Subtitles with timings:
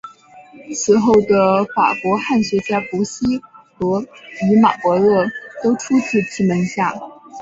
[0.73, 3.39] 此后的法国汉学家伯希
[3.77, 5.27] 和与马伯乐
[5.63, 6.91] 都出自其门下。